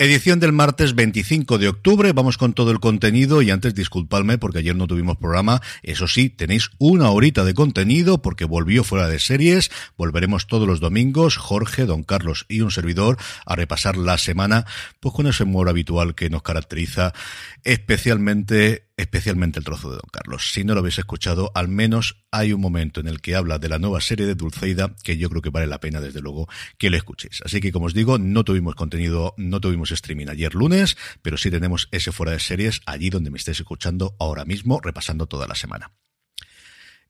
[0.00, 4.58] Edición del martes 25 de octubre, vamos con todo el contenido y antes disculpadme porque
[4.58, 9.18] ayer no tuvimos programa, eso sí, tenéis una horita de contenido porque volvió fuera de
[9.18, 14.66] series, volveremos todos los domingos, Jorge, Don Carlos y un servidor a repasar la semana,
[15.00, 17.12] pues con ese humor habitual que nos caracteriza
[17.64, 20.52] especialmente especialmente el trozo de Don Carlos.
[20.52, 23.70] Si no lo habéis escuchado, al menos hay un momento en el que habla de
[23.70, 26.90] la nueva serie de Dulceida que yo creo que vale la pena, desde luego, que
[26.90, 27.40] lo escuchéis.
[27.44, 31.50] Así que, como os digo, no tuvimos contenido, no tuvimos streaming ayer lunes, pero sí
[31.50, 35.54] tenemos ese fuera de series allí donde me estáis escuchando ahora mismo, repasando toda la
[35.54, 35.92] semana.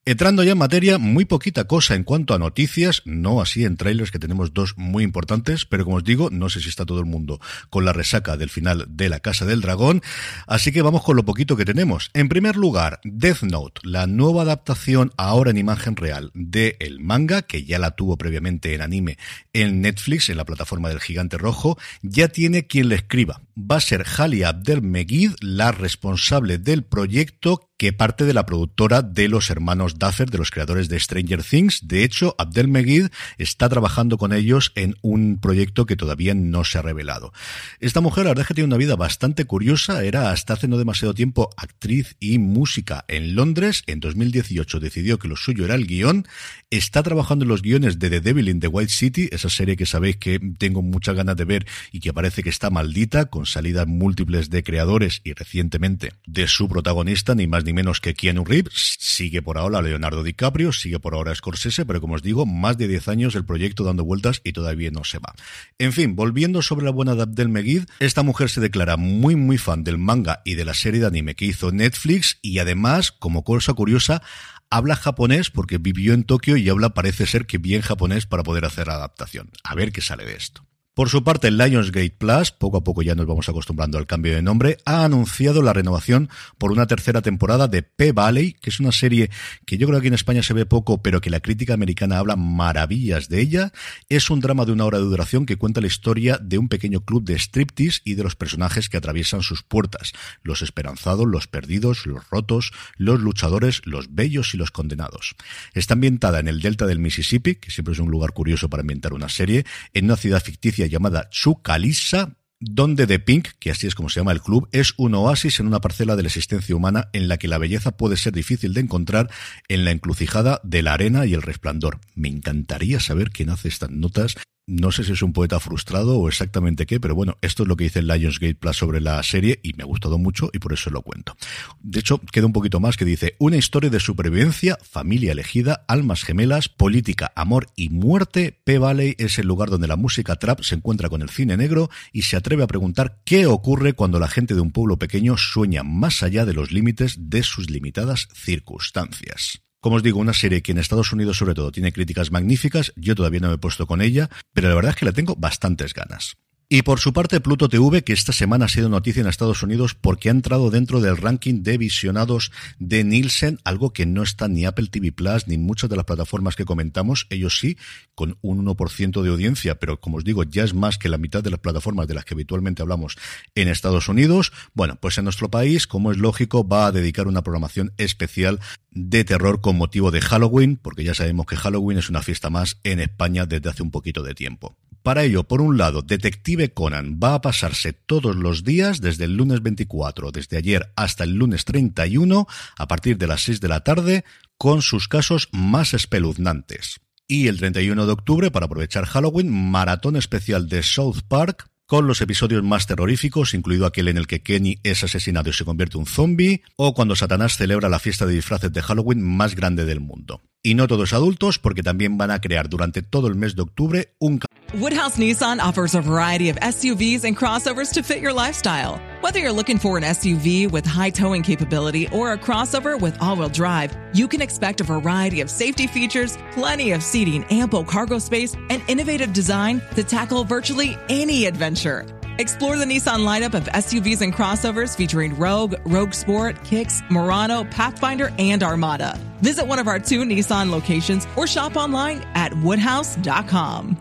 [0.09, 4.11] Entrando ya en materia, muy poquita cosa en cuanto a noticias, no así en trailers
[4.11, 7.05] que tenemos dos muy importantes, pero como os digo, no sé si está todo el
[7.05, 10.01] mundo con la resaca del final de La Casa del Dragón,
[10.47, 12.11] así que vamos con lo poquito que tenemos.
[12.15, 17.43] En primer lugar, Death Note, la nueva adaptación ahora en imagen real de el manga,
[17.43, 19.19] que ya la tuvo previamente en anime
[19.53, 23.43] en Netflix, en la plataforma del Gigante Rojo, ya tiene quien le escriba.
[23.59, 29.03] Va a ser Halia Abdel Megid, la responsable del proyecto que parte de la productora
[29.03, 31.87] de los hermanos Duffer, de los creadores de Stranger Things.
[31.87, 33.07] De hecho, Abdel Megid
[33.39, 37.33] está trabajando con ellos en un proyecto que todavía no se ha revelado.
[37.79, 40.03] Esta mujer, la verdad es que tiene una vida bastante curiosa.
[40.03, 43.85] Era hasta hace no demasiado tiempo actriz y música en Londres.
[43.87, 46.27] En 2018 decidió que lo suyo era el guion.
[46.71, 49.87] Está trabajando en los guiones de The Devil in the White City, esa serie que
[49.87, 53.87] sabéis que tengo muchas ganas de ver y que parece que está maldita, con salidas
[53.87, 58.97] múltiples de creadores y recientemente de su protagonista, ni más ni menos que Keanu Reeves.
[58.99, 62.89] Sigue por ahora Leonardo DiCaprio, sigue por ahora Scorsese, pero como os digo, más de
[62.89, 65.35] 10 años el proyecto dando vueltas y todavía no se va.
[65.79, 69.59] En fin, volviendo sobre la buena de Abdel Megid, esta mujer se declara muy muy
[69.59, 73.45] fan del manga y de la serie de anime que hizo Netflix y además, como
[73.45, 74.23] cosa curiosa,
[74.71, 78.65] habla japonés porque vivió en Tokio y habla parece ser que bien japonés para poder
[78.65, 79.51] hacer la adaptación.
[79.63, 80.68] A ver qué sale de esto.
[80.99, 84.43] Por su parte, Lionsgate Plus, poco a poco ya nos vamos acostumbrando al cambio de
[84.43, 86.29] nombre, ha anunciado la renovación
[86.59, 89.31] por una tercera temporada de P-Valley, que es una serie
[89.65, 92.19] que yo creo que aquí en España se ve poco, pero que la crítica americana
[92.19, 93.73] habla maravillas de ella.
[94.09, 97.03] Es un drama de una hora de duración que cuenta la historia de un pequeño
[97.03, 100.11] club de striptease y de los personajes que atraviesan sus puertas.
[100.43, 105.37] Los esperanzados, los perdidos, los rotos, los luchadores, los bellos y los condenados.
[105.75, 109.13] Está ambientada en el delta del Mississippi, que siempre es un lugar curioso para ambientar
[109.13, 109.65] una serie,
[109.95, 114.33] en una ciudad ficticia llamada Chucalissa, donde The Pink, que así es como se llama
[114.33, 117.49] el club, es un oasis en una parcela de la existencia humana en la que
[117.49, 119.31] la belleza puede ser difícil de encontrar
[119.69, 122.01] en la encrucijada de la arena y el resplandor.
[122.15, 124.37] Me encantaría saber quién hace estas notas
[124.69, 127.77] no sé si es un poeta frustrado o exactamente qué, pero bueno, esto es lo
[127.77, 130.91] que dice Lionsgate Plus sobre la serie y me ha gustado mucho y por eso
[130.91, 131.37] lo cuento.
[131.81, 136.23] De hecho, queda un poquito más que dice, una historia de supervivencia, familia elegida, almas
[136.23, 138.61] gemelas, política, amor y muerte.
[138.65, 142.23] P-Valley es el lugar donde la música trap se encuentra con el cine negro y
[142.23, 146.23] se atreve a preguntar qué ocurre cuando la gente de un pueblo pequeño sueña más
[146.23, 149.63] allá de los límites de sus limitadas circunstancias.
[149.81, 153.15] Como os digo, una serie que en Estados Unidos sobre todo tiene críticas magníficas, yo
[153.15, 155.95] todavía no me he puesto con ella, pero la verdad es que le tengo bastantes
[155.95, 156.37] ganas.
[156.71, 159.95] Y por su parte, Pluto TV, que esta semana ha sido noticia en Estados Unidos
[159.95, 164.67] porque ha entrado dentro del ranking de visionados de Nielsen, algo que no está ni
[164.67, 167.79] Apple TV Plus ni muchas de las plataformas que comentamos, ellos sí,
[168.15, 171.43] con un 1% de audiencia, pero como os digo, ya es más que la mitad
[171.43, 173.17] de las plataformas de las que habitualmente hablamos
[173.55, 174.53] en Estados Unidos.
[174.75, 178.61] Bueno, pues en nuestro país, como es lógico, va a dedicar una programación especial
[178.91, 182.79] de terror con motivo de Halloween, porque ya sabemos que Halloween es una fiesta más
[182.85, 184.77] en España desde hace un poquito de tiempo.
[185.03, 189.37] Para ello, por un lado, Detective Conan va a pasarse todos los días, desde el
[189.37, 193.85] lunes 24, desde ayer hasta el lunes 31, a partir de las 6 de la
[193.85, 194.25] tarde,
[194.57, 197.01] con sus casos más espeluznantes.
[197.29, 202.21] Y el 31 de octubre, para aprovechar Halloween, maratón especial de South Park, con los
[202.21, 206.01] episodios más terroríficos, incluido aquel en el que Kenny es asesinado y se convierte en
[206.01, 210.01] un zombie, o cuando Satanás celebra la fiesta de disfraces de Halloween más grande del
[210.01, 210.43] mundo.
[210.65, 214.15] Y no todos adultos, porque también van a crear durante todo el mes de octubre
[214.19, 214.41] un
[214.75, 219.01] Woodhouse Nissan offers a variety of SUVs and crossovers to fit your lifestyle.
[219.23, 223.49] Whether you're looking for an SUV with high towing capability or a crossover with all-wheel
[223.49, 228.55] drive, you can expect a variety of safety features, plenty of seating, ample cargo space,
[228.69, 232.05] and innovative design to tackle virtually any adventure.
[232.39, 238.33] Explore the Nissan lineup of SUVs and crossovers featuring Rogue, Rogue Sport, Kicks, Murano, Pathfinder,
[238.39, 239.19] and Armada.
[239.41, 243.97] Visit one of our two Nissan locations or shop online at woodhouse.com.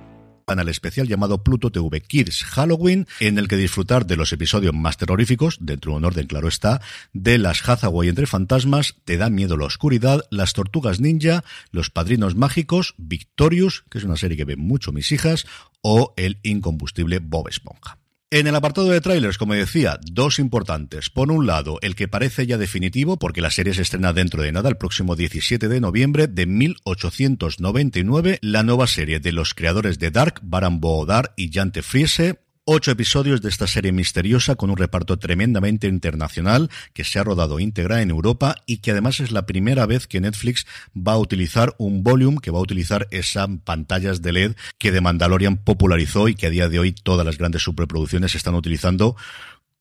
[0.47, 4.95] canal especial llamado Pluto TV Kids Halloween, en el que disfrutar de los episodios más
[4.95, 6.79] terroríficos, dentro de un orden claro está,
[7.11, 12.35] de las Hathaway entre fantasmas, Te da miedo la oscuridad, Las tortugas ninja, Los padrinos
[12.35, 15.45] mágicos, Victorious, que es una serie que ven mucho mis hijas,
[15.81, 17.97] o el incombustible Bob Esponja.
[18.29, 21.09] En el apartado de trailers, como decía, dos importantes.
[21.09, 24.51] Por un lado, el que parece ya definitivo, porque la serie se estrena dentro de
[24.51, 30.11] nada, el próximo 17 de noviembre de 1899, la nueva serie de los creadores de
[30.11, 35.17] Dark, Baran Boodar y Jante Friese, Ocho episodios de esta serie misteriosa con un reparto
[35.17, 39.85] tremendamente internacional que se ha rodado íntegra en Europa y que además es la primera
[39.85, 44.33] vez que Netflix va a utilizar un volume, que va a utilizar esas pantallas de
[44.33, 48.35] LED que The Mandalorian popularizó y que a día de hoy todas las grandes superproducciones
[48.35, 49.15] están utilizando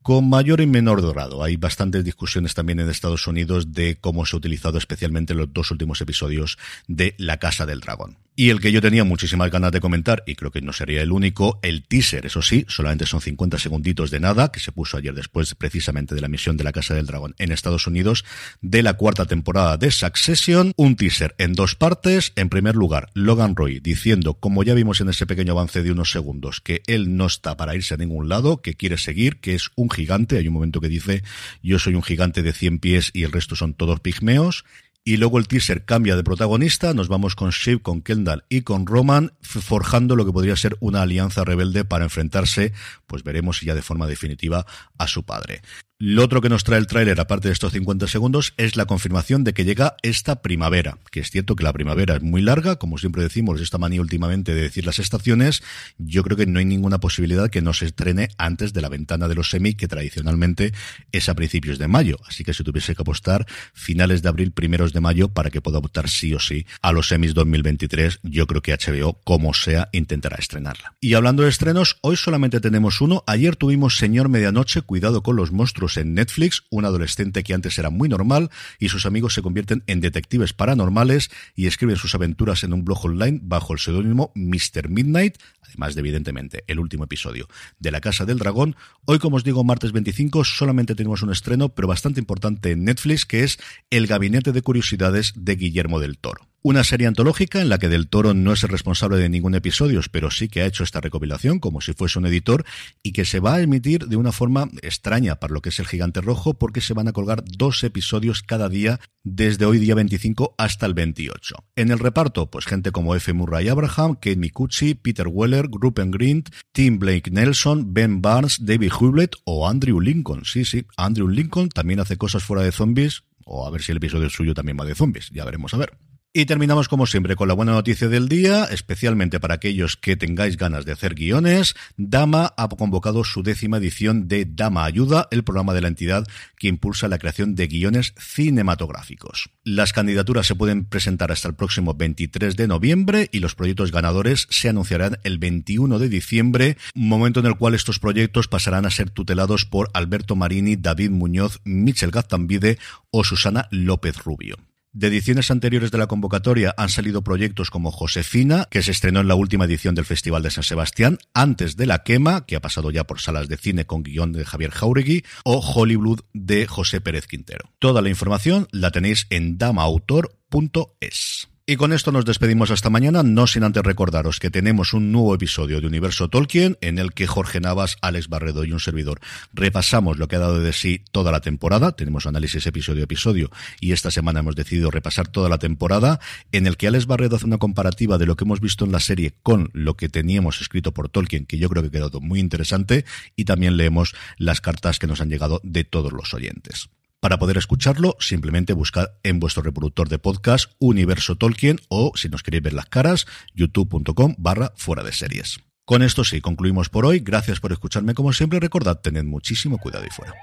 [0.01, 1.43] con mayor y menor dorado.
[1.43, 5.73] Hay bastantes discusiones también en Estados Unidos de cómo se ha utilizado especialmente los dos
[5.73, 6.57] últimos episodios
[6.87, 8.26] de La Casa del Dragón.
[8.39, 11.11] Y el que yo tenía muchísimas ganas de comentar, y creo que no sería el
[11.11, 15.15] único, el teaser, eso sí, solamente son 50 segunditos de nada, que se puso ayer
[15.15, 18.27] después precisamente de la misión de la Casa del Dragón en Estados Unidos,
[18.61, 22.35] de la cuarta temporada de Succession, un teaser en dos partes.
[22.37, 26.11] En primer lugar, Logan Roy diciendo, como ya vimos en ese pequeño avance de unos
[26.11, 29.71] segundos, que él no está para irse a ningún lado, que quiere seguir, que es
[29.77, 30.37] un gigante.
[30.37, 31.23] Hay un momento que dice,
[31.63, 34.67] yo soy un gigante de 100 pies y el resto son todos pigmeos
[35.07, 38.87] y luego el teaser cambia de protagonista, nos vamos con Shiv, con Kendall y con
[38.87, 42.73] Roman, forjando lo que podría ser una alianza rebelde para enfrentarse,
[43.07, 44.67] pues veremos ya de forma definitiva,
[44.99, 45.63] a su padre.
[45.99, 49.45] Lo otro que nos trae el tráiler, aparte de estos 50 segundos, es la confirmación
[49.45, 52.99] de que llega esta primavera, que es cierto que la primavera es muy larga, como
[52.99, 55.63] siempre decimos, esta manía últimamente de decir las estaciones,
[55.97, 59.27] yo creo que no hay ninguna posibilidad que no se estrene antes de la ventana
[59.27, 60.75] de los semi, que tradicionalmente
[61.13, 64.93] es a principios de mayo, así que si tuviese que apostar, finales de abril, primeros
[64.93, 68.61] de mayo, para que pueda optar sí o sí a los semis 2023, yo creo
[68.61, 70.95] que HBO, como sea, intentará estrenarla.
[71.01, 75.53] Y hablando de estrenos, hoy solamente tenemos uno, ayer tuvimos Señor Medianoche, cuidado con los
[75.53, 78.51] monstruos, en Netflix, un adolescente que antes era muy normal
[78.81, 83.05] y sus amigos se convierten en detectives paranormales y escriben sus aventuras en un blog
[83.05, 84.89] online bajo el seudónimo Mr.
[84.89, 87.47] Midnight, además de evidentemente el último episodio
[87.79, 88.75] de La Casa del Dragón.
[89.05, 93.25] Hoy, como os digo, martes 25, solamente tenemos un estreno, pero bastante importante en Netflix,
[93.25, 93.59] que es
[93.91, 96.49] El Gabinete de Curiosidades de Guillermo del Toro.
[96.69, 100.01] Una serie antológica en la que Del Toro no es el responsable de ningún episodio,
[100.11, 102.65] pero sí que ha hecho esta recopilación como si fuese un editor
[103.05, 105.87] y que se va a emitir de una forma extraña para lo que es el
[105.87, 110.57] Gigante Rojo porque se van a colgar dos episodios cada día desde hoy día 25
[110.59, 111.55] hasta el 28.
[111.77, 113.33] En el reparto, pues gente como F.
[113.33, 119.37] Murray Abraham, Kate Micucci, Peter Weller, Rupert Grint, Tim Blake Nelson, Ben Barnes, David Hewlett
[119.45, 120.45] o Andrew Lincoln.
[120.45, 123.99] Sí, sí, Andrew Lincoln también hace cosas fuera de zombies o a ver si el
[123.99, 125.97] episodio suyo también va de zombies, ya veremos a ver.
[126.39, 130.59] Y terminamos como siempre con la buena noticia del día, especialmente para aquellos que tengáis
[130.59, 131.75] ganas de hacer guiones.
[131.97, 136.27] Dama ha convocado su décima edición de Dama Ayuda, el programa de la entidad
[136.59, 139.49] que impulsa la creación de guiones cinematográficos.
[139.65, 144.47] Las candidaturas se pueden presentar hasta el próximo 23 de noviembre y los proyectos ganadores
[144.51, 149.09] se anunciarán el 21 de diciembre, momento en el cual estos proyectos pasarán a ser
[149.09, 152.77] tutelados por Alberto Marini, David Muñoz, Michel Gaztambide
[153.11, 154.59] o Susana López Rubio.
[154.97, 159.29] De ediciones anteriores de la convocatoria han salido proyectos como Josefina, que se estrenó en
[159.29, 162.91] la última edición del Festival de San Sebastián, antes de La Quema, que ha pasado
[162.91, 167.27] ya por salas de cine con guion de Javier Jauregui, o Hollywood de José Pérez
[167.27, 167.75] Quintero.
[167.79, 171.49] Toda la información la tenéis en damaautor.es.
[171.69, 175.35] Y con esto nos despedimos hasta mañana, no sin antes recordaros que tenemos un nuevo
[175.35, 179.19] episodio de Universo Tolkien en el que Jorge Navas, Alex Barredo y un servidor
[179.53, 181.91] repasamos lo que ha dado de sí toda la temporada.
[181.91, 186.21] Tenemos análisis episodio a episodio y esta semana hemos decidido repasar toda la temporada
[186.53, 189.01] en el que Alex Barredo hace una comparativa de lo que hemos visto en la
[189.01, 192.39] serie con lo que teníamos escrito por Tolkien, que yo creo que ha quedado muy
[192.39, 193.05] interesante
[193.35, 196.91] y también leemos las cartas que nos han llegado de todos los oyentes.
[197.27, 202.45] Para poder escucharlo, simplemente buscad en vuestro reproductor de podcast Universo Tolkien o, si nos
[202.45, 205.59] queréis ver las caras, youtube.com barra fuera de series.
[205.85, 207.19] Con esto sí, concluimos por hoy.
[207.19, 208.61] Gracias por escucharme como siempre.
[208.61, 210.35] Recordad, tened muchísimo cuidado y fuera.